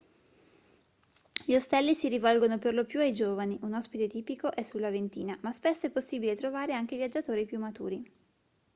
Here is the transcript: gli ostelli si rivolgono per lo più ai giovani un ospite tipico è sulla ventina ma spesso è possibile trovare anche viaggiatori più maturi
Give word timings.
gli 1.45 1.53
ostelli 1.53 1.93
si 1.93 2.09
rivolgono 2.09 2.57
per 2.57 2.73
lo 2.73 2.85
più 2.85 2.99
ai 3.01 3.13
giovani 3.13 3.59
un 3.61 3.75
ospite 3.75 4.07
tipico 4.07 4.51
è 4.51 4.63
sulla 4.63 4.89
ventina 4.89 5.37
ma 5.43 5.51
spesso 5.51 5.85
è 5.85 5.91
possibile 5.91 6.35
trovare 6.35 6.73
anche 6.73 6.97
viaggiatori 6.97 7.45
più 7.45 7.59
maturi 7.59 8.11